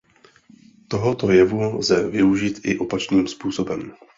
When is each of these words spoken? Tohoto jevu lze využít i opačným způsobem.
Tohoto 0.87 1.31
jevu 1.31 1.61
lze 1.77 2.09
využít 2.09 2.59
i 2.63 2.77
opačným 2.77 3.27
způsobem. 3.27 3.93